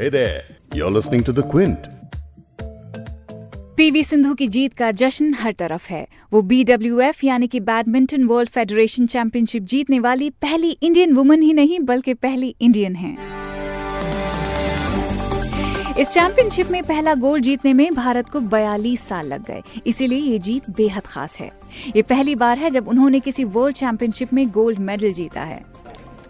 Quint. 0.00 1.76
PV 3.76 4.04
Sindhu 4.04 4.34
की 4.34 4.46
जीत 4.46 4.74
का 4.74 4.90
जश्न 4.90 5.34
हर 5.34 5.52
तरफ़ 5.52 5.88
है। 5.88 6.06
वो 6.32 6.42
बीडब्ल्यूएफ 6.42 7.24
यानी 7.24 7.46
कि 7.46 7.60
बैडमिंटन 7.60 8.24
वर्ल्ड 8.24 8.50
फेडरेशन 8.50 9.06
चैंपियनशिप 9.06 9.62
जीतने 9.62 10.00
वाली 10.00 10.30
पहली 10.30 10.70
इंडियन 10.70 11.12
वुमन 11.12 11.42
ही 11.42 11.52
नहीं, 11.52 11.80
बल्कि 11.80 12.14
पहली 12.14 12.56
इंडियन 12.60 12.94
हैं। 12.94 13.40
इस 15.94 16.08
चैंपियनशिप 16.08 16.70
में 16.70 16.82
पहला 16.82 17.14
गोल्ड 17.14 17.44
जीतने 17.44 17.72
में 17.72 17.94
भारत 17.94 18.28
को 18.28 18.40
42 18.40 19.00
साल 19.00 19.26
लग 19.26 19.46
गए। 19.46 19.62
इसीलिए 19.86 20.18
ये 20.18 20.38
जीत 20.38 20.70
बेहद 20.70 21.06
खास 21.06 21.38
है। 21.38 21.52
ये 21.96 22.02
पहली 22.02 22.34
बार 22.34 22.58
है 22.58 22.70
जब 22.70 22.88
उन्होंने 22.88 23.20
किसी 23.20 23.44
वर्ल्ड 23.44 23.76
चैंपियनशिप 23.76 24.32
में 24.32 24.50
गोल्ड 24.50 24.78
मेडल 24.78 25.12
जीता 25.12 25.40
है। 25.40 25.69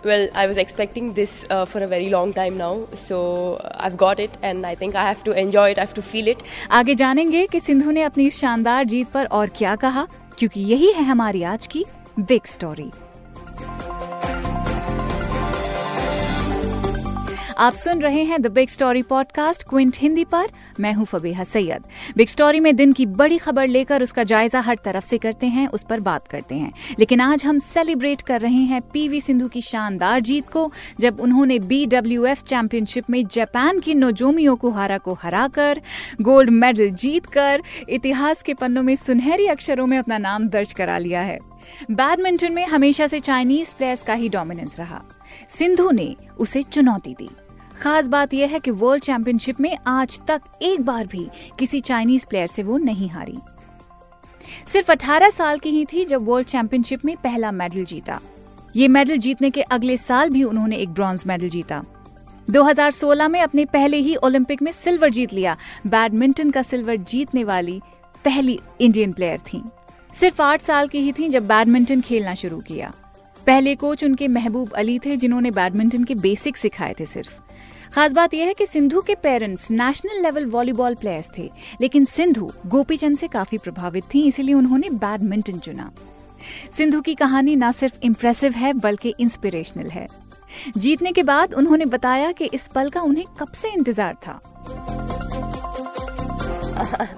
Well, 0.02 0.28
I 0.34 0.46
was 0.46 0.56
expecting 0.56 1.12
this 1.12 1.44
uh, 1.50 1.66
for 1.66 1.82
a 1.82 1.86
very 1.86 2.08
long 2.08 2.32
time 2.32 2.56
now, 2.56 2.86
so 2.94 3.60
I've 3.74 3.98
got 3.98 4.18
it, 4.18 4.38
and 4.42 4.64
I 4.64 4.74
think 4.74 4.94
I 4.94 5.02
have 5.06 5.22
to 5.24 5.32
enjoy 5.32 5.72
it. 5.72 5.78
I 5.78 5.82
have 5.82 5.92
to 5.94 6.02
feel 6.02 6.28
it. 6.32 6.42
आगे 6.70 6.94
जानेंगे 6.94 7.46
कि 7.46 7.60
सिंधु 7.60 7.90
ने 7.90 8.02
अपनी 8.02 8.26
इस 8.26 8.40
शानदार 8.40 8.84
जीत 8.94 9.10
पर 9.14 9.26
और 9.40 9.50
क्या 9.58 9.76
कहा 9.84 10.06
क्योंकि 10.38 10.60
यही 10.72 10.92
है 10.92 11.02
हमारी 11.04 11.42
आज 11.52 11.66
की 11.66 11.84
बिग 12.18 12.46
स्टोरी 12.46 12.90
आप 17.60 17.74
सुन 17.74 18.00
रहे 18.00 18.22
हैं 18.22 18.42
the 18.42 18.46
big 18.46 18.68
story 18.68 19.02
podcast 19.02 19.62
Quint 19.62 19.96
Hindi 19.98 20.24
पर। 20.24 20.46
मैं 20.80 20.92
हूँ 20.92 21.04
फबीहा 21.04 21.44
सैयद। 21.44 21.82
बिग 22.16 22.28
स्टोरी 22.28 22.60
में 22.60 22.76
दिन 22.76 22.92
की 22.92 23.06
बड़ी 23.06 23.38
खबर 23.38 23.66
लेकर 23.66 24.02
उसका 24.02 24.22
जायजा 24.22 24.60
हर 24.60 24.78
तरफ़ 24.84 25.04
से 25.04 25.18
करते 25.18 25.46
हैं, 25.46 25.68
उस 25.68 25.82
पर 25.82 26.00
बात 26.00 26.28
करते 26.28 26.54
हैं। 26.54 26.72
लेकिन 26.98 27.20
आज 27.20 27.44
हम 27.44 27.58
सेलिब्रेट 27.58 28.22
कर 28.22 28.40
रहे 28.40 28.62
हैं 28.62 28.82
पीवी 28.82 29.20
सिंधु 29.20 29.48
की 29.48 29.60
शानदार 29.60 30.20
जीत 30.20 30.48
को, 30.48 30.72
जब 31.00 31.20
उन्होंने 31.20 31.58
BWF 31.58 32.42
चैंपियनशिप 32.42 33.10
में 33.10 33.26
जापान 33.26 33.80
की 33.80 33.94
नोजोमी 33.94 34.46
कुहारा 34.46 34.98
को 34.98 35.14
हराकर 35.14 35.82
गोल्ड 36.22 36.50
मेडल 36.50 36.90
जीतकर, 36.90 37.62
इतिहास 37.88 38.42
के 38.42 38.54
पन्नों 38.54 38.82
में 38.82 38.96
सुनहरी 38.96 39.46
अक्षरों 39.46 39.86
में 39.86 39.98
अपना 39.98 40.18
नाम 40.18 40.48
दर्ज 40.48 40.72
करा 40.72 40.98
लिया 40.98 41.20
है। 41.20 41.38
बैडमिंटन 41.90 42.52
में 42.52 42.66
हमेशा 42.66 43.06
से 43.06 43.20
चाइनीज़ 43.20 43.74
प्लेयर्स 43.74 44.02
का 44.02 44.14
ही 44.14 44.28
डोमिनेंस 44.28 44.80
रहा। 44.80 45.02
सिंधु 45.48 45.90
ने 45.90 46.16
उसे 46.38 46.62
चुनौती 46.62 47.14
दी। 47.14 47.30
खास 47.80 48.06
बात 48.06 48.34
यह 48.34 48.48
है 48.48 48.60
कि 48.60 48.70
वर्ल्ड 48.70 49.02
चैंपियनशिप 49.02 49.60
में 49.60 49.78
आज 49.86 50.20
तक 50.28 50.40
एक 50.62 50.80
बार 50.80 51.06
भी 51.06 51.28
किसी 51.58 51.80
चाइनीज़ 51.80 52.26
प्लेयर 52.26 52.46
से 52.46 52.62
वो 52.62 52.78
नहीं 52.78 53.08
हारी। 53.08 53.38
सिर्फ़ 54.66 54.92
18 54.92 55.30
साल 55.30 55.58
की 55.58 55.70
ही 55.70 55.84
थी 55.84 56.04
जब 56.04 56.26
वर्ल्ड 56.26 56.48
चैंपियनशिप 56.48 57.04
में 57.04 57.16
पहला 57.16 57.52
मेडल 57.52 57.84
जीता। 57.84 58.20
ये 58.76 58.88
मेडल 58.88 59.16
जीतने 59.16 59.50
के 59.50 59.62
अगले 59.62 59.96
साल 59.96 60.30
भी 60.30 60.44
उन्होंने 60.44 60.76
एक 60.76 60.88
ब्रॉन्ज 60.88 61.24
मेडल 61.26 61.48
जीता। 61.48 61.84
2016 62.50 63.28
में 63.28 63.42
अपने 63.42 63.64
पहले 63.64 63.96
ही 63.96 64.16
ओलंपिक 64.16 64.62
में 64.62 64.72
सिल्वर 64.72 65.10
जीत 65.10 65.32
लिया। 65.32 65.56
बैडमिंटन 65.86 66.50
का 66.50 66.62
सिल्वर 66.62 66.96
जीतने 66.96 67.44
वाली 67.44 67.80
पहली 68.24 68.58
इंडियन 68.80 69.12
प्लेयर 69.12 69.38
थी। 69.38 69.62
सिर्फ़ 70.12 70.42
आठ 70.42 70.62
साल 70.62 70.88
की 70.88 70.98
ही 70.98 71.12
थी 71.12 71.28
जब 71.28 71.46
बैडमिंटन 71.46 72.00
खेलना 72.00 72.34
शुरू 72.34 72.58
किया। 72.58 72.92
पहले 73.50 73.74
कोच 73.74 74.04
उनके 74.04 74.28
महबूब 74.28 74.72
अली 74.72 74.98
थे, 74.98 75.16
जिन्होंने 75.16 75.50
बैडमिंटन 75.50 76.04
के 76.04 76.14
बेसिक 76.14 76.56
सिखाए 76.56 76.94
थे 77.00 77.06
सिर्फ़। 77.06 77.40
खास 77.94 78.12
बात 78.12 78.34
यह 78.34 78.46
है 78.46 78.54
कि 78.54 78.66
सिंधु 78.66 79.00
के 79.00 79.14
parents 79.14 79.70
national 79.70 80.22
level 80.22 80.44
volleyball 80.44 80.94
players 80.94 81.30
थे, 81.38 81.50
लेकिन 81.80 82.04
सिंधु 82.04 82.52
गोपीचंद 82.66 83.18
से 83.18 83.28
काफ़ी 83.28 83.58
प्रभावित 83.58 84.04
थी, 84.14 84.26
इसीलिए 84.26 84.54
उन्होंने 84.54 84.90
बैडमिंटन 84.90 85.58
चुना। 85.58 85.90
सिंधु 86.72 87.00
की 87.00 87.14
कहानी 87.14 87.56
न 87.56 87.72
सिर्फ़ 87.72 87.98
इम्प्रेसिव 88.02 88.52
है, 88.52 88.72
बल्कि 88.72 89.14
इंस्पिरेशनल 89.20 89.90
है। 89.90 90.08
जीतने 90.76 91.12
के 91.12 91.22
बाद 91.22 91.54
उन्होंने 91.54 91.84
बताया 91.84 92.32
कि 92.32 92.44
इस 92.44 92.66
पल 92.66 92.90
का 92.90 93.00
उन्हें 93.00 93.26
कब 93.40 93.52
से 93.52 93.68
इंतज़ार 93.68 94.14
था। 94.14 94.40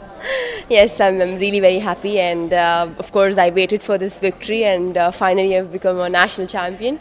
yes, 0.69 1.01
I'm, 1.01 1.21
I'm, 1.21 1.39
really 1.39 1.61
very 1.61 1.79
happy, 1.79 2.21
and 2.21 2.53
uh, 2.53 2.89
of 2.98 3.12
course, 3.12 3.39
I 3.39 3.50
waited 3.50 3.83
for 3.83 3.99
this 3.99 4.21
victory, 4.21 4.65
and 4.65 4.97
uh, 4.97 5.11
finally, 5.11 5.56
I've 5.56 5.72
become 5.72 6.00
a 6.00 6.09
national 6.09 6.47
champion. 6.47 6.99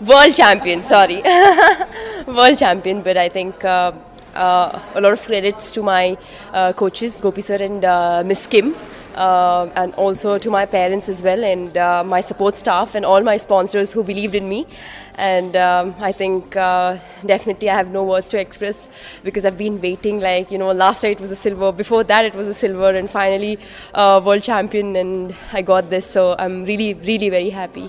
world 0.00 0.34
champion, 0.34 0.82
sorry, 0.82 1.22
world 2.26 2.58
champion. 2.58 3.02
But 3.02 3.16
I 3.16 3.28
think 3.28 3.64
uh, 3.64 3.92
uh, 4.34 4.80
a 4.94 5.00
lot 5.00 5.12
of 5.12 5.22
credits 5.24 5.72
to 5.72 5.82
my 5.82 6.16
uh, 6.52 6.72
coaches, 6.72 7.20
Gopi 7.20 7.40
sir 7.40 7.56
and 7.56 8.28
Miss 8.28 8.46
Kim. 8.46 8.74
Uh, 9.16 9.70
and 9.76 9.94
also 9.94 10.36
to 10.36 10.50
my 10.50 10.66
parents 10.66 11.08
as 11.08 11.22
well, 11.22 11.42
and 11.42 11.76
uh, 11.76 12.04
my 12.04 12.20
support 12.20 12.54
staff, 12.54 12.94
and 12.94 13.04
all 13.04 13.22
my 13.22 13.36
sponsors 13.38 13.92
who 13.92 14.04
believed 14.04 14.34
in 14.34 14.48
me. 14.48 14.66
And 15.14 15.56
um, 15.56 15.94
I 15.98 16.12
think 16.12 16.50
definitely 16.52 17.70
I 17.70 17.76
have 17.76 17.90
no 17.90 18.04
words 18.04 18.28
to 18.30 18.38
express 18.38 18.88
because 19.24 19.46
I've 19.46 19.56
been 19.56 19.80
waiting. 19.80 20.20
Like 20.20 20.50
you 20.50 20.58
know, 20.58 20.70
last 20.72 21.02
night 21.02 21.18
was 21.20 21.30
a 21.30 21.36
silver, 21.36 21.72
before 21.72 22.04
that 22.04 22.26
it 22.26 22.34
was 22.34 22.46
a 22.46 22.54
silver, 22.54 22.90
and 22.90 23.10
finally 23.10 23.58
world 23.94 24.42
champion, 24.42 24.94
and 24.96 25.34
I 25.52 25.62
got 25.62 25.88
this. 25.88 26.04
So 26.04 26.36
I'm 26.38 26.64
really, 26.64 26.92
really 26.92 27.30
very 27.30 27.50
happy 27.50 27.88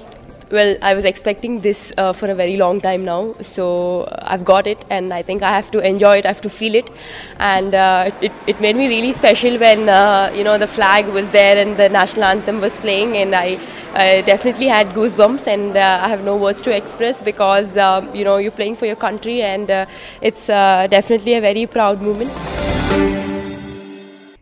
Well, 0.53 0.77
I 0.83 0.93
was 0.93 1.07
expecting 1.07 1.61
this 1.61 1.95
uh, 1.97 2.13
for 2.13 2.31
a 2.31 2.35
very 2.35 2.59
long 2.59 2.79
time 2.79 3.07
now, 3.07 3.35
so 3.41 4.03
uh, 4.03 4.33
I've 4.33 4.45
got 4.45 4.67
it, 4.67 4.85
and 4.91 5.15
I 5.15 5.23
think 5.23 5.43
I 5.43 5.53
have 5.53 5.71
to 5.71 5.79
enjoy 5.79 6.19
it. 6.19 6.27
I 6.27 6.29
have 6.29 6.43
to 6.43 6.51
feel 6.51 6.75
it, 6.75 6.91
and 7.39 7.75
uh, 7.75 8.11
it, 8.21 8.33
it 8.47 8.61
made 8.61 8.77
me 8.77 8.89
really 8.89 9.15
special 9.15 9.57
when 9.63 9.89
uh, 9.89 10.31
you 10.35 10.45
know 10.45 10.59
the 10.59 10.67
flag 10.67 11.09
was 11.15 11.31
there 11.31 11.57
and 11.57 11.79
the 11.79 11.89
national 11.89 12.25
anthem 12.25 12.61
was 12.61 12.77
playing, 12.77 13.17
and 13.17 13.35
I, 13.35 13.59
I 13.95 14.21
definitely 14.21 14.67
had 14.67 14.89
goosebumps, 14.89 15.47
and 15.47 15.75
uh, 15.75 16.01
I 16.03 16.09
have 16.09 16.23
no 16.23 16.37
words 16.37 16.61
to 16.69 16.77
express 16.77 17.23
because 17.23 17.79
um, 17.79 18.15
you 18.15 18.29
know 18.31 18.37
you're 18.37 18.59
playing 18.61 18.77
for 18.77 18.85
your 18.85 19.01
country, 19.09 19.41
and 19.41 19.71
uh, 19.71 19.87
it's 20.21 20.49
definitely 20.49 21.33
a 21.33 21.41
very 21.41 21.67
proud 21.67 22.03
moment. 22.03 22.31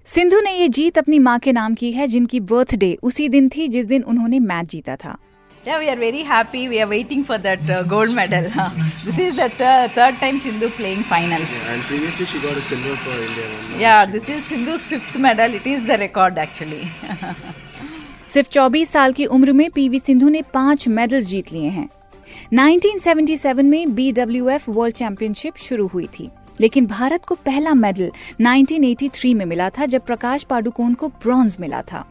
Sindhu 0.06 0.41
ने 0.41 0.59
ये 0.59 0.69
जीत 0.69 0.98
अपनी 0.98 1.19
माँ 1.19 1.38
के 1.38 1.53
नाम 1.53 1.75
की 1.81 1.93
है 1.93 2.06
जिनकी 2.19 2.41
birthday 2.53 2.97
उसी 3.03 3.28
दिन 3.28 3.48
थी 3.56 3.69
जिस 3.69 3.84
दिन 3.87 4.03
उन्होंने 4.03 4.38
मैच 4.53 4.71
जीता 4.71 4.97
था 4.97 5.19
Yeah, 5.66 5.80
we 5.80 5.90
are 5.90 5.96
very 5.96 6.22
happy. 6.22 6.70
We 6.70 6.80
are 6.80 6.88
waiting 6.88 7.24
for 7.24 7.40
that 7.40 7.68
uh, 7.68 7.81
gold 7.84 8.14
medal. 8.14 8.50
Huh? 8.52 8.70
this 9.03 9.18
is 9.18 9.38
the 9.38 9.46
uh, 9.46 9.88
third 9.90 10.20
time 10.20 10.38
Sindhu 10.38 10.70
playing 10.70 11.03
finals. 11.06 11.53
Yeah, 11.56 11.74
and 11.74 11.81
previously 11.84 12.28
she 12.28 12.40
got 12.40 12.56
a 12.56 12.62
silver 12.62 12.96
for 12.98 13.16
India. 13.20 13.48
Yeah, 13.80 14.06
this 14.06 14.30
is 14.30 14.44
Sindhu's 14.44 14.86
fifth 14.86 15.18
medal. 15.18 15.56
It 15.56 15.66
is 15.66 15.88
the 15.88 15.98
record 15.98 16.38
actually. 16.38 16.84
सिर्फ़ 18.28 18.50
24 18.50 18.86
साल 18.88 19.14
की 19.14 19.26
उम्र 19.36 19.53
में 19.53 19.70
PV 19.72 20.00
Sindhu 20.00 20.30
ने 20.30 20.42
पाँच 20.53 20.88
medals 20.88 21.26
जीत 21.26 21.52
लिए 21.53 21.70
हैं 21.70 21.88
1977 22.53 23.64
में 23.64 23.96
बीडब्ल्यूएफ 23.96 24.68
वर्ल्ड 24.70 24.96
चैंपियनशिप 24.96 25.58
शुरू 25.68 25.88
हुई 25.94 26.08
थी 26.20 26.30
लेकिन 26.62 26.88
भारत 26.88 27.26
को 27.28 27.36
पहला 27.46 27.74
मेडल 27.74 28.12
1983 28.42 29.34
में 29.36 29.46
मिला 29.46 29.70
था 29.78 29.86
जब 29.86 30.06
प्रकाश 30.06 30.44
पाडुकोन 30.50 30.94
को 30.94 31.08
ब्रॉन्ज 31.24 31.58
मिला 31.59 31.82
था 31.92 32.06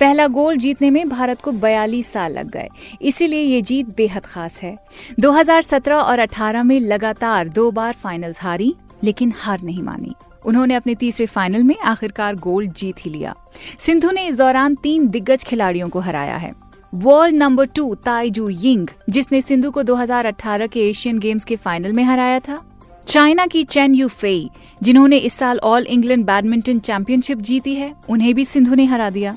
पहला 0.00 0.26
गोल्ड 0.26 0.60
जीतने 0.60 0.90
में 0.90 1.08
भारत 1.08 1.40
को 1.40 1.52
42 1.52 2.06
साल 2.06 2.32
लग 2.32 2.50
गए। 2.50 2.68
इसीलिए 3.02 3.40
ये 3.40 3.60
जीत 3.62 3.96
बेहद 3.96 4.26
खास 4.26 4.62
है। 4.62 4.76
2017 5.20 5.96
और 5.96 6.18
18 6.18 6.62
में 6.62 6.80
लगातार 6.80 7.48
दो 7.48 7.70
बार 7.70 7.92
फाइनल्स 7.92 8.42
हारी, 8.42 8.74
लेकिन 9.04 9.32
हार 9.36 9.60
नहीं 9.62 9.82
मानी। 9.82 10.14
उन्होंने 10.46 10.74
अपने 10.74 10.94
तीसरे 10.94 11.26
फाइनल 11.26 11.62
में 11.62 11.78
आखिरकार 11.78 12.36
गोल्ड 12.36 12.72
जीत 12.72 12.96
ही 13.00 13.10
लिया। 13.10 13.34
सिंधु 13.78 14.10
ने 14.10 14.26
इस 14.26 14.36
दौरान 14.36 14.74
तीन 14.74 15.08
दिग्गज 15.08 15.44
खिलाड़ियों 15.44 15.88
को 15.88 16.00
हराया 16.00 16.36
है। 16.36 16.52
World 16.94 17.34
number 17.34 17.66
two 17.66 17.94
Tai Tzu 17.94 18.48
Ying, 18.48 18.88
जिसने 19.10 19.40
सिंधु 19.40 19.70
को 19.70 19.82
2018 19.82 20.66
के 20.66 20.90
एशियन 20.90 21.18
गेम्स 21.18 21.44
के 21.44 21.56
फाइनल 21.56 21.92
में 21.92 22.04
हराया 22.04 22.40
था। 22.40 22.62
चाइना 23.06 23.46
की 23.46 23.64
चेन 23.64 23.94
यू 23.94 24.08
फेई, 24.08 24.50
जिन्होंने 24.82 25.16
इस 25.16 25.32
साल 25.32 25.58
ऑल 25.58 25.86
इंग्लैंड 25.86 26.24
बैडमिंटन 26.24 26.78
चैंपियनशिप 26.78 27.38
जीती 27.38 27.74
है, 27.74 27.94
उन्हें 28.08 28.34
भी 28.34 28.44
सिंधु 28.44 28.74
ने 28.74 28.84
हरा 28.84 29.10
दिया। 29.10 29.36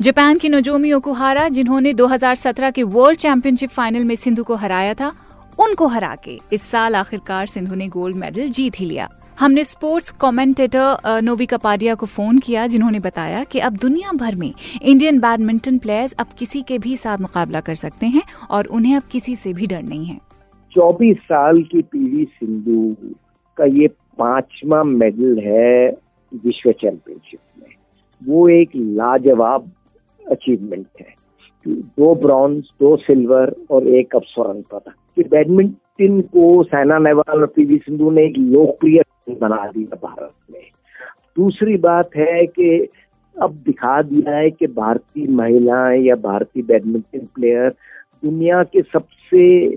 जापान 0.00 0.38
की 0.38 0.48
नोजोमी 0.48 0.92
ओकुहारा, 0.92 1.48
जिन्होंने 1.48 1.92
2017 1.94 2.70
के 2.70 2.82
वर्ल्ड 2.82 3.18
चैंपियनशिप 3.18 3.70
फाइनल 3.70 4.04
में 4.04 4.14
सिंधु 4.14 4.44
को 4.44 4.54
हराया 4.54 4.94
था, 4.94 5.12
उनको 5.58 5.86
हरा 5.86 6.14
के 6.24 6.38
इस 6.52 6.62
साल 6.62 6.94
आखिरकार 6.96 7.46
सिंधु 7.46 7.74
ने 7.74 7.88
गोल्ड 7.88 8.16
मेडल 8.16 8.48
जीत 8.48 8.80
ही 8.80 8.86
लिया। 8.86 9.08
हमने 9.40 9.64
स्पोर्ट्स 9.64 10.10
कमेंटेटर 10.20 11.20
नोवी 11.22 11.46
कपाडिया 11.46 11.94
को 11.94 12.06
फ़ोन 12.06 12.38
किया, 12.38 12.66
जिन्होंने 12.66 13.00
बताया 13.00 13.42
कि 13.44 13.58
अब 13.58 13.76
दुनिया 13.76 14.12
भर 14.12 14.34
में 14.34 14.52
इंडियन 14.82 15.18
बैडमिंटन 15.20 15.78
प्लेयर्स 15.78 16.12
अब 16.12 16.26
किसी 16.38 16.62
के 16.62 16.78
भी 16.78 16.96
साथ 16.96 17.18
मुकाबला 17.18 17.60
कर 17.60 17.74
सकते 17.74 18.06
हैं 18.06 18.22
और 18.50 18.66
उन्हें 18.66 18.96
अब 18.96 19.02
किसी 19.12 19.36
से 19.36 19.52
भी 19.52 19.66
डर 19.66 19.82
नहीं 19.82 20.04
है। 20.04 20.18
चौबीस 20.72 21.16
साल 21.24 21.62
की 21.62 21.82
पीवी 21.82 22.24
सिंधु 22.24 22.96
का 23.58 23.64
ये 23.64 23.88
पांचवा 24.18 24.82
मेडल 24.84 25.38
है 25.38 25.88
विश्व 26.32 26.72
चैंपियनशिप 26.72 27.40
में। 27.58 27.74
वो 28.22 28.48
एक 28.48 28.70
लाजवाब 28.76 29.70
अचीवमेंट 30.30 30.86
है। 31.00 31.14
दो 31.66 32.14
ब्रॉन्ज 32.14 32.64
दो 32.80 32.96
सिल्वर 32.96 33.54
और 33.70 33.86
एक 33.88 34.16
अब 34.16 34.22
स्वर्ण 34.22 34.62
पदक 34.62 35.28
बैडमिंटन 35.28 36.20
को 36.20 36.62
साइना 36.62 36.98
नेहवाल 36.98 37.40
और 37.40 37.46
पीवी 37.46 37.76
सिंधु 37.76 38.10
ने 38.10 38.24
एक 38.24 38.38
लोकप्रिय 38.38 39.02
बना 39.30 39.66
दिया 39.66 39.96
भारत 40.08 40.32
में। 40.50 40.60
दूसरी 41.36 41.76
बात 41.76 42.10
है 42.16 42.46
कि 42.46 42.88
अब 43.42 43.52
दिखा 43.66 44.02
दिया 44.02 44.36
है 44.36 44.50
कि 44.50 44.66
भारतीय 44.66 45.26
महिलाएँ 45.28 46.02
या 46.02 46.14
भारतीय 46.14 46.62
बैडमिंटन 46.62 47.26
प्लेयर 47.34 47.70
दुनिया 48.24 48.62
के 48.62 48.82
सबसे 48.82 49.70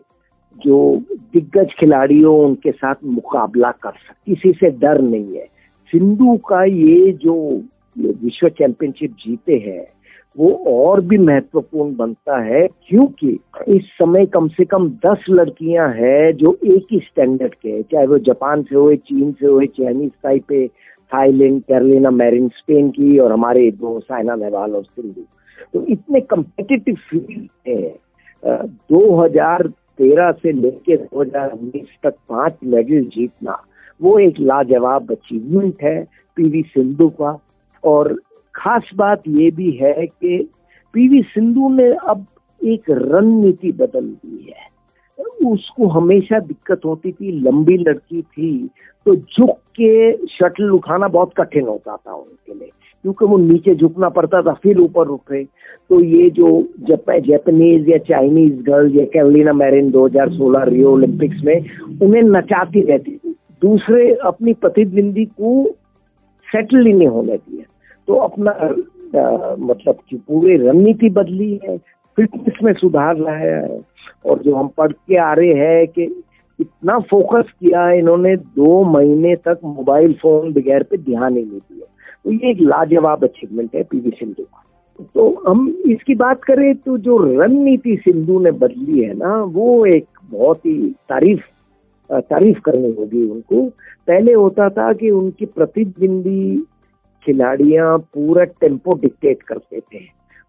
जो 0.57 1.01
दिग्गज 1.34 1.74
खिलाड़ियों 1.80 2.46
उनके 2.46 2.72
साथ 2.72 2.96
मुकाबला 3.06 3.72
कर 3.72 3.92
सकती 3.92 4.36
किसी 4.36 4.51
से 4.51 4.69
डर 4.69 5.01
नहीं 5.01 5.38
है। 5.38 5.46
सिंधु 5.92 6.38
का 6.38 6.63
ये 6.63 7.12
जो 7.12 7.62
विश्व 7.98 8.50
चैंपियनशिप 8.50 9.12
जीते 9.12 9.57
हैं 9.57 9.88
वो 10.39 10.51
और 10.68 11.01
भी 11.01 11.18
महत्वपूर्ण 11.18 11.95
बनता 11.95 12.39
है 12.44 12.68
क्योंकि 12.88 13.38
इस 13.68 13.86
समय 13.94 14.25
कम 14.33 14.47
से 14.47 14.65
कम 14.65 14.88
दस 15.06 15.25
लड़कियाँ 15.30 15.88
हैं 15.94 16.31
जो 16.38 16.57
एक 16.65 16.86
ही 16.91 17.00
स्टैंडर्ड 17.00 17.53
के 17.53 17.69
हैं। 17.69 17.81
चाहे 17.91 18.06
वो 18.07 18.18
जापान 18.19 18.63
से 18.63 18.75
हुए, 18.75 18.95
चीन 18.95 19.31
से 19.31 19.45
हुए 19.45 19.65
Chinese 19.68 20.12
Taipei 20.24 20.68
Thailand 21.12 21.62
Carolina 21.63 22.09
Marin 22.12 22.47
Spain 22.57 22.89
की 22.91 23.18
और 23.19 23.31
हमारे 23.31 23.69
दो 23.71 24.00
साइना 24.00 24.36
नेहवाल 24.36 24.75
और 24.75 24.83
सिंधु। 24.83 25.21
तो 25.74 25.86
इतने 25.88 26.21
कम्पिटिटिव 26.21 26.95
फ़ील्ड 27.09 27.47
है। 27.68 27.95
दो 28.44 29.15
हज़ार 29.18 29.68
तेरह 30.00 30.31
से 30.31 30.51
लेकर 30.51 30.95
दो 30.95 31.21
हज़ार 31.21 31.51
उन्नीस 31.51 31.97
तक 32.03 32.15
पाँच 32.30 32.53
मेडल 32.63 33.03
जीतना, 33.15 33.62
वो 34.01 34.18
एक 34.19 34.39
लाजवाब 34.39 35.12
अचीवमेंट 35.12 35.83
है 35.83 36.01
पीवी 36.38 36.62
सिंधु 36.68 37.09
का 37.21 37.38
और 37.83 38.13
खास 38.56 38.90
बात 38.96 39.24
ये 39.30 39.50
भी 39.51 39.72
है 39.74 39.94
कि 40.06 40.38
पीवी 40.94 41.22
सिंधु 41.24 41.69
ने 41.69 41.92
अब 42.06 42.25
एक 42.62 42.90
रणनीति 42.90 43.72
बदल 43.72 44.06
दी 44.06 44.46
है। 44.48 44.68
उसको 45.46 45.88
हमेशा 45.90 46.40
दिक्कत 46.40 46.81
होती 46.86 47.12
थी, 47.12 47.31
लंबी 47.42 47.78
लड़की 47.80 48.22
थी 48.22 48.69
तो 49.06 49.16
झुक 49.16 49.57
के 49.75 50.28
शटल 50.28 50.69
उठाना 50.69 51.07
बहुत 51.07 51.31
कठिन 51.38 51.68
होता 51.68 51.96
था 51.96 52.13
उनके 52.13 52.54
लिए, 52.54 52.69
क्योंकि 53.06 53.25
वो 53.25 53.38
नीचे 53.38 53.75
झुकना 53.75 54.10
पड़ता 54.10 54.42
था, 54.42 54.54
फिर 54.54 54.80
ऊपर 54.80 55.07
उठे। 55.07 55.44
तो 55.44 56.00
ये 56.00 56.30
जो 56.30 56.50
जापानीज 56.90 57.90
या 57.90 57.98
चाइनीज़ 58.00 58.62
गर्ल 58.63 58.96
या 58.96 59.06
कैरोलिना 59.06 59.54
मैरिन 59.54 59.90
2016 59.92 60.63
रियो 60.63 60.92
ओलंपिक्स 60.92 61.44
में, 61.46 61.56
उन्हें 62.01 62.22
नचाती 62.24 62.81
रहती 62.81 63.12
थी। 63.12 63.36
दूसरे 63.62 64.13
अपनी 64.25 64.54
प्रतिद्वंदी 64.56 65.25
को 65.25 65.63
सेटल 66.48 66.86
ही 66.86 66.94
नहीं 66.94 67.07
होने 67.07 67.38
दिया। 67.38 67.63
तो 68.09 68.15
अपना 68.15 68.51
आ, 68.51 69.56
मतलब 69.59 69.97
कि 70.09 70.17
पूरी 70.17 70.56
रणनीति 70.57 71.09
बदली 71.09 71.59
है 71.63 71.77
फिटनेस 72.17 72.57
में 72.63 72.73
सुधार 72.73 73.17
लाया 73.17 73.57
है? 73.57 73.79
और 74.25 74.39
जो 74.39 74.56
हम 74.56 74.67
पढ़ 74.77 74.91
के 74.91 75.17
आ 75.17 75.33
रहे 75.33 75.50
हैं 75.50 75.88
कि 75.88 76.03
इतना 76.59 76.97
फोकस 77.00 77.51
किया 77.59 77.89
इन्होंने 77.91 78.35
दो 78.35 78.83
महीने 78.83 79.35
तक 79.35 79.59
मोबाइल 79.65 80.13
फ़ोन 80.13 80.51
बगैर 80.53 80.83
पे 80.83 80.97
ध्यान 80.97 81.38
ही 81.38 81.44
नहीं 81.44 81.59
दिया। 81.59 81.85
तो 82.25 82.31
ये 82.31 82.51
एक 82.51 82.61
लाजवाब 82.61 83.23
अचीवमेंट 83.23 83.75
है 83.75 83.83
पीवी 83.83 84.09
सिंधु 84.09 84.44
का। 84.44 84.63
तो 85.15 85.44
हम 85.47 85.67
इसकी 85.88 86.15
बात 86.15 86.44
करें 86.44 86.73
तो 86.75 86.97
जो 86.97 87.17
रणनीति 87.17 87.95
सिंधु 87.97 88.39
ने 88.39 88.51
बदली 88.63 89.00
है 89.00 89.13
ना 89.17 89.35
वो 89.44 89.85
एक 89.85 90.05
बहुत 90.31 90.65
ही 90.65 90.77
तारीफ़ 91.09 91.45
तारीफ़ 92.09 92.59
करनी 92.59 92.91
होगी 92.94 93.29
उनको। 93.29 93.62
पहले 94.07 94.33
होता 94.33 94.69
था 94.69 94.91
कि 94.94 95.09
उनकी 95.12 95.45
प्रतिद्वंदी 95.45 96.65
खिलाड़ियाँ 97.25 97.98
पूरा 97.98 98.44
टेंपो 98.44 98.95
डिक्टेट 98.95 99.42
करते 99.42 99.80
थे 99.80 100.00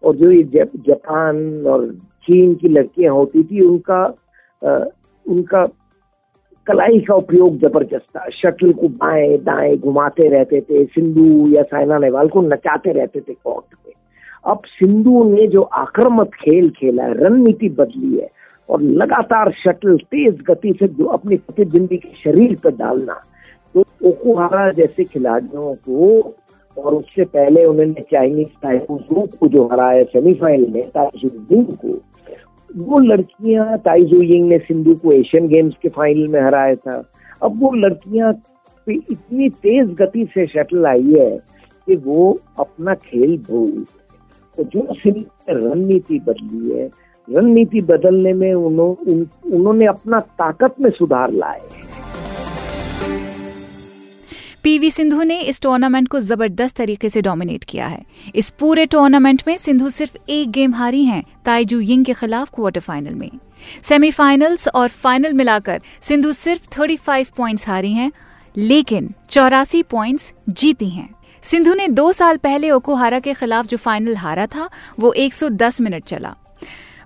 और 0.03 0.15
जो 0.15 0.31
ये 0.31 0.43
जापान 0.53 1.65
और 1.67 1.87
चीन 2.23 2.53
की 2.55 2.69
लड़कियाँ 2.69 3.13
होती 3.13 3.43
थी 3.43 3.61
उनका 3.61 4.01
आ, 4.61 4.83
उनका 5.25 5.65
कलाई 6.67 6.99
का 6.99 7.15
उपयोग 7.15 7.57
ज़बरदस्त 7.57 8.05
था। 8.17 8.29
शटल 8.29 8.73
को 8.73 8.87
बाएँ 8.87 9.37
दाएँ 9.37 9.77
घुमाते 9.77 10.27
रहते 10.29 10.61
थे 10.61 10.85
सिंधु 10.85 11.47
या 11.47 11.63
साइना 11.63 11.97
नेहवाल 11.97 12.27
को 12.27 12.41
नचाते 12.41 12.91
रहते 12.91 13.19
थे 13.19 13.33
कोर्ट 13.33 13.75
पे 13.75 13.93
अब 14.45 14.61
सिंधु 14.65 15.23
ने 15.23 15.47
जो 15.47 15.61
आक्रामक 15.61 16.27
खेल 16.27 16.69
खेला 16.69 17.03
है 17.03 17.13
रणनीति 17.13 17.69
बदली 17.69 18.17
है 18.17 18.29
और 18.69 18.81
लगातार 18.81 19.51
शटल 19.51 19.97
तेज 19.97 20.41
गति 20.41 20.73
से 20.79 20.87
जो 20.87 21.05
अपनी 21.05 21.37
प्रतिद्वंदी 21.37 21.97
के 21.97 22.09
शरीर 22.23 22.55
पर 22.63 22.75
डालना 22.75 23.13
तो 23.75 23.83
ओकुहारा 24.09 24.71
जैसे 24.71 25.03
खिलाड़ियों 25.03 25.73
को 25.75 26.21
और 26.77 26.93
उससे 26.95 27.25
पहले 27.25 27.65
उन्होंने 27.65 28.01
चाइनीज़ 28.11 28.47
टाइपो 28.63 29.27
को 29.39 29.47
जो 29.47 29.65
हराया 29.67 30.03
सेमीफाइनल 30.03 30.69
में 30.69 30.89
ताजुद्दीन 30.89 31.63
को 31.63 31.99
वो 32.77 32.99
लड़कियाँ 32.99 33.77
ताइजो 33.77 34.21
यिंग 34.21 34.47
ने 34.49 34.57
सिंधु 34.57 34.95
को 34.95 35.11
एशियन 35.11 35.47
गेम्स 35.47 35.73
के 35.81 35.89
फाइनल 35.89 36.27
में 36.27 36.41
हराया 36.41 36.75
था। 36.75 37.03
अब 37.43 37.59
वो 37.61 37.71
लड़कियाँ 37.73 38.33
पे 38.87 38.93
इतनी 38.93 39.49
तेज 39.49 39.93
गति 39.93 40.25
से 40.33 40.45
शटल 40.47 40.85
आई 40.85 41.13
है 41.19 41.37
कि 41.87 41.95
वो 41.95 42.39
अपना 42.59 42.93
खेल 42.93 43.37
भूल। 43.49 43.85
तो 44.57 44.63
जो 44.63 44.93
सिंधु 44.93 45.19
ने 45.19 45.53
रणनीति 45.53 46.19
बदली 46.19 46.79
है 46.79 46.89
रणनीति 47.29 47.81
बदलने 47.81 48.33
में 48.33 48.53
उन्हों, 48.53 48.95
उन, 49.11 49.27
उन्होंने 49.53 49.85
अपना 49.85 50.19
ताकत 50.19 50.75
में 50.81 50.89
सुधार 50.89 51.31
लाए 51.31 51.61
पीवी 54.63 54.91
सिंधु 54.91 55.23
ने 55.23 55.41
इस 55.41 55.61
टूर्नामेंट 55.61 56.07
को 56.07 56.19
ज़बरदस्त 56.19 56.77
तरीके 56.77 57.09
से 57.09 57.21
डोमिनेट 57.21 57.63
किया 57.63 57.87
है। 57.87 58.05
इस 58.35 58.49
पूरे 58.49 58.85
टूर्नामेंट 58.85 59.43
में 59.47 59.57
सिंधु 59.57 59.89
सिर्फ़ 59.89 60.17
एक 60.29 60.51
गेम 60.51 60.73
हारी 60.73 61.05
हैं, 61.05 61.23
ताइजू 61.45 61.79
यिंग 61.79 62.05
के 62.05 62.13
खिलाफ 62.13 62.49
क्वार्टर 62.55 62.79
फाइनल 62.79 63.13
में। 63.13 63.31
सेमीफाइनल्स 63.83 64.67
और 64.67 64.87
फाइनल 64.87 65.33
मिलाकर 65.33 65.81
सिंधु 66.01 66.33
सिर्फ़ 66.33 66.67
35 66.67 67.29
पॉइंट्स 67.29 67.67
हारी 67.67 67.93
हैं, 67.93 68.11
लेकिन 68.57 69.13
चौरासी 69.29 69.83
पॉइंट्स 69.83 70.33
जीती 70.49 70.89
हैं। 70.89 71.15
सिंधु 71.43 71.73
ने 71.73 71.87
दो 71.87 72.11
साल 72.11 72.37
पहले 72.37 72.71
ओकोहारा 72.71 73.19
के 73.19 73.33
खिलाफ 73.33 73.67
जो 73.67 73.77
फाइनल 73.77 74.15
हारा 74.15 74.45
था, 74.45 74.69
वो 74.99 75.13
110 75.13 75.81
मिनट 75.81 76.03
चला। 76.03 76.35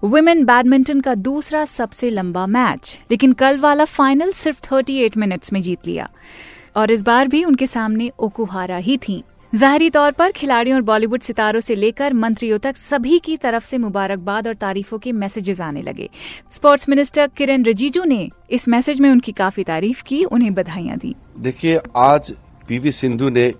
वुमेन 0.03 0.45
बैडमिंटन 0.45 1.01
का 1.01 1.15
दूसरा 1.15 1.65
सबसे 1.65 2.09
लंबा 2.09 2.47
मैच, 2.47 2.99
लेकिन 3.11 3.33
कल 3.33 3.57
वाला 3.57 3.85
फाइनल 3.85 4.31
सिर्फ़ 4.31 4.61
38 4.61 5.17
मिनट्स 5.17 5.53
में 5.53 5.61
जीत 5.61 5.87
लिया। 5.87 6.09
और 6.75 6.91
इस 6.91 7.01
बार 7.01 7.27
भी 7.27 7.43
उनके 7.43 7.67
सामने 7.67 8.11
ओकुहारा 8.19 8.77
ही 8.77 8.97
थी। 8.97 9.23
जाहरी 9.55 9.89
तौर 9.89 10.11
पर 10.11 10.31
खिलाड़ियों 10.31 10.75
और 10.75 10.81
बॉलीवुड 10.81 11.21
सितारों 11.21 11.59
से 11.59 11.75
लेकर 11.75 12.13
मंत्रियों 12.13 12.57
तक 12.59 12.77
सभी 12.77 13.19
की 13.19 13.37
तरफ़ 13.37 13.65
से 13.65 13.77
मुबारकबाद 13.77 14.47
और 14.47 14.53
तारीफों 14.53 14.97
के 14.99 15.11
मैसेजेस 15.11 15.61
आने 15.61 15.81
लगे। 15.81 16.09
स्पोर्ट्स 16.51 16.89
मिनिस्टर 16.89 17.27
किरण 17.27 17.63
रिजिजू 17.63 18.03
ने 18.03 18.29
इस 18.51 18.67
मैसेज 18.67 18.99
में 18.99 19.09
उनकी 19.09 19.31
काफ़ी 19.31 19.63
तारीफ़ 19.63 20.03
की, 20.03 20.23
उन्हें 20.23 20.53
बधाइयाँ 20.53 20.97
दी। 20.97 21.15
देखिए, 21.37 21.79
आज 21.97 22.33
पीवी 22.67 22.91
सिंधु 22.91 23.29
ने 23.29 23.53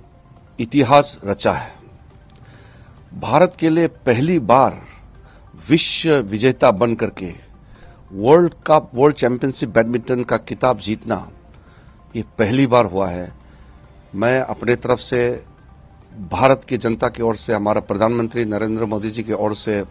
इतिहास 0.60 1.18
रचा 1.26 1.52
है। 1.52 1.74
भारत 3.14 3.56
के 3.60 3.70
लिए 3.70 3.88
पहली 3.88 4.40
बार 4.40 4.82
विश्व 5.70 6.16
विजेता 6.16 6.72
बन 6.72 6.96
करके 6.96 7.34
world 8.14 8.54
cup, 8.68 8.90
world 8.96 9.16
championship 9.16 9.70
badminton 9.70 10.24
का 10.24 10.38
किताब 10.38 10.80
जीतना 10.80 11.16
ये 12.16 12.24
पहली 12.40 12.66
बार 12.68 12.86
हुआ 12.86 13.10
है। 13.10 13.32
मैं 14.16 14.40
अपने 14.42 14.76
तरफ़ 14.76 15.00
से 15.00 15.20
भारत 16.30 16.62
की 16.70 16.78
जनता 16.78 17.08
की 17.10 17.24
ओर 17.24 17.36
से, 17.36 17.54
हमारा 17.54 17.82
प्रधानमंत्री 17.82 18.46
नरेंद्र 18.46 18.86
मोदी 18.86 19.10
जी 19.12 19.24
की 19.24 19.34
ओर 19.34 19.56
से 19.56 19.84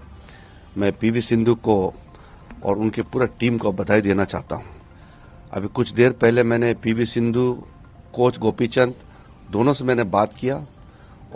मैं 0.78 0.92
पीवी 0.92 1.20
सिंधु 1.20 1.54
को 1.54 1.76
और 2.64 2.78
उनके 2.78 3.02
पूरे 3.02 3.26
टीम 3.40 3.58
को 3.58 3.72
बधाई 3.72 4.00
देना 4.00 4.24
चाहता 4.24 4.56
हूँ। 4.56 4.64
अभी 5.52 5.68
कुछ 5.68 5.90
देर 5.92 6.12
पहले 6.12 6.42
मैंने 6.42 6.72
पीवी 6.74 7.06
सिंधु, 7.06 7.52
कोच 8.12 8.38
गोपीचंद 8.38 8.94
दोनों 9.50 9.72
से 9.74 9.84
मैंने 9.84 10.04
बात 10.08 10.34
किया 10.34 10.64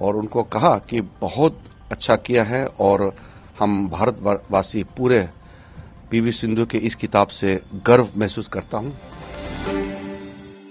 और 0.01 0.17
उनको 0.17 0.43
कहा 0.45 0.77
कि 0.81 1.01
बहुत 1.21 1.61
अच्छा 1.93 2.17
किया 2.17 2.45
है 2.45 2.65
और 2.81 3.13
हम 3.59 3.89
भारतवासी 3.89 4.83
पूरे 4.97 5.29
पीवी 6.11 6.33
सिंधु 6.33 6.67
के 6.67 6.79
इस 6.79 6.95
किताब 6.95 7.29
से 7.29 7.61
गर्व 7.87 8.09
महसूस 8.17 8.49
करता 8.49 8.79
हूँ। 8.79 8.97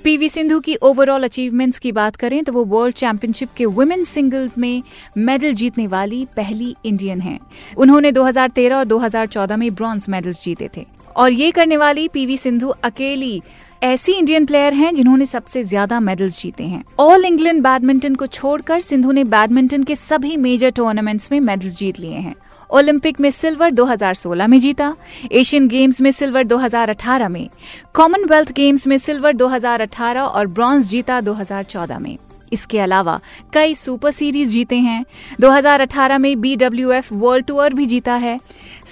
पीवी 0.07 0.27
सिंधु 0.29 0.59
की 0.59 0.75
ओवरऑल 0.81 1.23
अचीवमेंट्स 1.23 1.79
की 1.79 1.91
बात 1.91 2.15
करें 2.15 2.43
तो 2.43 2.51
वो 2.53 2.63
वर्ल्ड 2.65 2.95
चैंपियनशिप 2.95 3.49
के 3.57 3.65
वुमेन 3.67 4.03
सिंगल्स 4.03 4.57
में 4.57 4.83
मेडल 5.19 5.53
जीतने 5.53 5.87
वाली 5.87 6.23
पहली 6.35 6.75
इंडियन 6.85 7.21
हैं। 7.21 7.39
उन्होंने 7.77 8.11
2013 8.11 8.75
और 8.75 8.85
2014 8.85 9.57
में 9.57 9.73
ब्रॉन्ज 9.75 10.05
मेडल्स 10.09 10.43
जीते 10.43 10.69
थे। 10.77 10.85
और 11.15 11.31
ये 11.31 11.51
करने 11.51 11.77
वाली 11.77 12.07
पीवी 12.07 12.37
सिंधु 12.37 12.69
अकेली 12.69 13.41
ऐसी 13.83 14.13
इंडियन 14.13 14.45
प्लेयर 14.45 14.73
हैं 14.73 14.95
जिन्होंने 14.95 15.25
सबसे 15.25 15.63
ज़्यादा 15.65 15.99
मेडल्स 15.99 16.41
जीते 16.41 16.63
हैं। 16.63 16.83
ऑल 16.99 17.25
इंग्लैंड 17.25 17.63
बैडमिंटन 17.63 18.15
को 18.15 18.27
छोड़कर 18.27 18.79
सिंधु 18.81 19.11
ने 19.11 19.23
बैडमिंटन 19.25 19.83
के 19.83 19.95
सभी 19.97 20.35
मेजर 20.39 20.69
टूर्नामेंट्स 20.71 21.31
में 21.31 21.39
मेडल्स 21.41 21.77
जीत 21.77 21.99
लिए 21.99 22.15
हैं। 22.17 22.35
ओलंपिक 22.71 23.19
में 23.19 23.31
सिल्वर 23.31 23.71
2016 23.71 24.47
में 24.47 24.59
जीता, 24.59 24.95
एशियन 25.31 25.67
गेम्स 25.67 26.01
में 26.01 26.11
सिल्वर 26.11 26.43
2018 26.43 27.29
में, 27.29 27.49
कॉमनवेल्थ 27.93 28.51
गेम्स 28.51 28.87
में 28.87 28.97
सिल्वर 28.97 29.33
2018 29.33 30.21
और 30.21 30.47
ब्रॉन्ज 30.47 30.87
जीता 30.87 31.21
2014 31.21 31.99
में। 31.99 32.17
इसके 32.53 32.79
अलावा 32.79 33.19
कई 33.53 33.75
सुपर 33.75 34.11
सीरीज़ 34.11 34.49
जीते 34.49 34.75
हैं। 34.75 35.05
2018 35.39 36.17
में 36.17 36.41
बीडब्ल्यूएफ 36.41 37.13
वर्ल्ड 37.13 37.45
टूर 37.45 37.73
भी 37.73 37.85
जीता 37.85 38.13
है। 38.13 38.39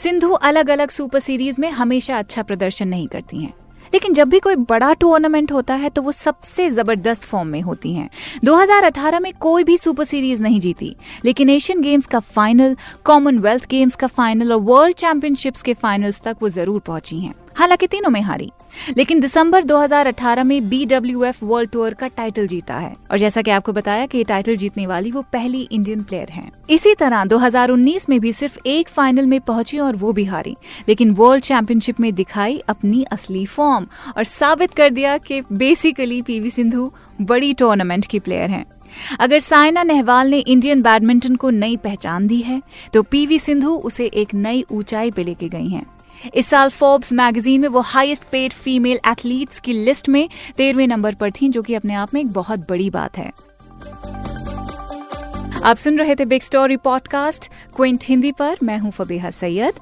सिंधु 0.03 0.31
अलग 0.31 0.69
अलग 0.69 0.89
सुपर 0.89 1.19
सीरीज़ 1.19 1.61
में 1.61 1.71
हमेशा 1.71 2.17
अच्छा 2.17 2.43
प्रदर्शन 2.43 2.87
नहीं 2.87 3.07
करती 3.07 3.43
हैं। 3.43 3.53
लेकिन 3.93 4.13
जब 4.13 4.29
भी 4.29 4.39
कोई 4.39 4.55
बड़ा 4.55 4.93
टूर्नामेंट 4.93 5.51
होता 5.51 5.73
है 5.73 5.89
तो 5.89 6.01
वो 6.01 6.11
सबसे 6.11 6.69
ज़बरदस्त 6.71 7.23
फॉर्म 7.23 7.47
में 7.47 7.61
होती 7.61 7.93
हैं। 7.93 8.09
2018 8.45 9.19
में 9.19 9.31
कोई 9.33 9.63
भी 9.63 9.77
सुपर 9.77 10.03
सीरीज़ 10.03 10.43
नहीं 10.43 10.59
जीती। 10.59 10.95
लेकिन 11.25 11.49
एशियन 11.49 11.81
गेम्स 11.81 12.05
का 12.05 12.19
फाइनल 12.19 12.77
कॉमनवेल्थ 13.03 13.69
गेम्स 13.69 13.95
का 13.95 14.07
फाइनल 14.07 14.53
और 14.53 14.59
वर्ल्ड 14.61 14.95
चैंपियनशिप्स 14.95 15.61
के 15.61 15.73
फाइनल्स 15.73 16.21
तक 16.21 16.37
वो 16.41 16.49
ज़रूर 16.49 16.79
पहुँची 16.79 17.19
हैं। 17.19 17.33
हालाँकि 17.55 17.87
तीनों 17.87 18.09
में 18.09 18.21
हारी। 18.21 18.51
लेकिन 18.97 19.19
दिसंबर 19.19 19.63
2018 19.63 20.43
में 20.43 20.59
BWF 20.61 21.43
वर्ल्ड 21.43 21.69
टूर 21.69 21.93
का 21.93 22.07
टाइटल 22.07 22.47
जीता 22.47 22.75
है। 22.75 22.95
और 23.11 23.17
जैसा 23.17 23.41
कि 23.41 23.51
आपको 23.51 23.73
बताया 23.73 24.05
कि 24.05 24.17
ये 24.17 24.23
टाइटल 24.23 24.55
जीतने 24.55 24.87
वाली 24.87 25.11
वो 25.11 25.21
पहली 25.21 25.67
इंडियन 25.71 26.03
प्लेयर 26.03 26.29
हैं। 26.29 26.51
इसी 26.69 26.93
तरह 26.95 27.23
2019 27.25 28.09
में 28.09 28.19
भी 28.19 28.33
सिर्फ़ 28.33 28.57
एक 28.65 28.89
फाइनल 28.89 29.25
में 29.25 29.39
पहुँची 29.41 29.79
और 29.79 29.95
वो 29.95 30.13
भी 30.13 30.25
हारी। 30.25 30.55
लेकिन 30.89 31.11
वर्ल्ड 31.11 31.43
चैंपियनशिप 31.43 31.99
में 31.99 32.13
दिखाई 32.15 32.61
अपनी 32.69 33.03
असली 33.03 33.45
फॉर्म 33.45 33.87
और 34.17 34.23
साबित 34.23 34.73
कर 34.73 34.89
दिया 34.89 35.17
कि 35.17 35.41
बेसिकली 35.51 36.21
पीवी 36.21 36.49
सिंधु 36.49 36.91
बड़ी 37.21 37.53
टूर्नामेंट 37.53 38.05
की 38.05 38.19
प्लेयर 38.19 38.49
हैं। 38.49 38.65
अगर 39.19 39.39
साइना 39.39 39.83
नेहवाल 39.83 40.27
ने 40.27 40.39
इंडियन 40.39 40.81
बैडमिंटन 40.81 41.35
को 41.35 41.49
नई 41.49 41.77
पहचान 41.77 42.27
दी 42.27 42.41
है 42.41 42.61
तो 42.93 43.03
पीवी 43.03 43.39
सिंधु 43.39 43.71
उसे 43.75 44.05
एक 44.05 44.33
नई 44.33 44.63
ऊंचाई 44.71 45.11
पे 45.11 45.23
लेके 45.23 45.49
गई 45.49 45.67
हैं। 45.67 45.85
इस 46.33 46.47
साल 46.47 46.69
फोर्ब्स 46.69 47.13
मैगजीन 47.13 47.61
में 47.61 47.67
वो 47.67 47.79
हाईएस्ट 47.79 48.23
पेड 48.31 48.53
फीमेल 48.53 48.99
एथलीट्स 49.07 49.59
की 49.59 49.73
लिस्ट 49.73 50.09
में 50.09 50.29
तेरहवें 50.57 50.87
नंबर 50.87 51.15
पर 51.15 51.31
थीं, 51.31 51.51
जो 51.51 51.61
कि 51.61 51.73
अपने 51.73 51.93
आप 51.93 52.13
में 52.13 52.21
एक 52.21 52.27
बहुत 52.27 52.59
बड़ी 52.59 52.89
बात 52.89 53.17
है। 53.17 53.31
आप 55.63 55.77
सुन 55.77 55.97
रहे 55.99 56.15
थे 56.15 56.25
big 56.25 56.41
story 56.41 56.77
podcast 56.77 57.51
Quint 57.75 58.03
Hindi 58.07 58.31
पर। 58.31 58.57
मैं 58.63 58.77
हूँ 58.77 58.91
फबीहा 58.91 59.29
सैयद। 59.29 59.73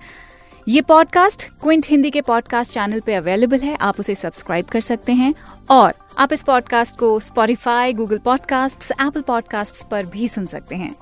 ये 0.67 0.81
पॉडकास्ट 0.81 1.43
क्विंट 1.61 1.85
हिंदी 1.89 2.11
के 2.11 2.21
पॉडकास्ट 2.21 2.73
चैनल 2.73 2.99
पे 2.99 3.13
अवेलेबल 3.13 3.59
है। 3.59 3.75
आप 3.75 3.99
उसे 3.99 4.15
सब्सक्राइब 4.15 4.65
कर 4.65 4.81
सकते 4.81 5.11
हैं। 5.11 5.33
और 5.69 5.93
आप 6.17 6.33
इस 6.33 6.43
पॉडकास्ट 6.43 6.97
को 6.97 7.19
Spotify 7.19 7.93
Google 7.93 8.17
podcast 8.17 8.91
Apple 8.91 9.21
podcast 9.21 9.87
पर 9.87 10.05
भी 10.05 10.27
सुन 10.27 10.45
सकते 10.45 10.75
हैं। 10.75 10.95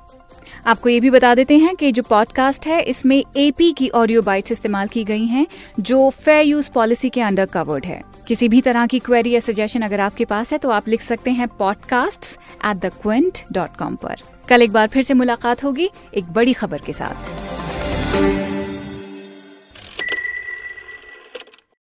आपको 0.68 0.90
ये 0.90 1.00
भी 1.00 1.10
बता 1.10 1.36
देते 1.36 1.58
हैं 1.58 1.76
कि 1.76 1.92
जो 1.92 2.04
पॉडकास्ट 2.04 2.68
है, 2.68 2.82
इसमें 2.82 3.24
एपी 3.38 3.72
की 3.72 3.90
ऑडियो 3.90 4.22
बाइट्स 4.22 4.52
इस्तेमाल 4.52 4.88
की 4.88 5.04
गई 5.04 5.26
हैं, 5.26 5.48
जो 5.80 6.10
फेयर 6.10 6.46
यूज़ 6.46 6.70
पॉलिसी 6.72 7.10
के 7.10 7.22
अंडर 7.22 7.46
कवर्ड 7.46 7.86
है। 7.86 8.02
किसी 8.28 8.50
भी 8.50 8.62
तरह 8.62 8.86
की 8.86 9.00
क्वेरी 9.00 9.32
या 9.32 9.40
सजेशन 9.40 9.82
अगर 9.82 10.00
आपके 10.00 10.26
पास 10.26 10.52
है 10.52 10.58
तो 10.58 10.70
आप 10.70 10.88
लिख 10.88 11.02
सकते 11.02 11.32
हैं 11.32 11.48
podcast 11.48 12.26
at 12.66 12.78
the 12.78 12.92
Quint 13.02 13.40
dot 13.52 13.78
com 13.78 13.96
पर। 13.96 14.22
कल 14.50 14.62
एक 14.62 14.72
बार 14.72 14.88
फिर 14.88 15.04
से 15.04 15.14
मुलाकात 15.14 15.64
होगी, 15.64 15.90
एक 16.14 16.32
बड़ी 16.34 16.54
खबर 16.54 16.82
के 16.86 16.94
साथ। 16.94 18.51